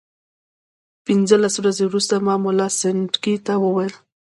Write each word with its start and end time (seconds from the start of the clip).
پنځلس 1.05 1.53
ورځې 1.57 1.83
وروسته 1.87 2.13
ما 2.25 2.35
ملا 2.43 2.67
سنډکي 2.79 3.35
ته 3.45 3.53
وویل. 3.63 3.93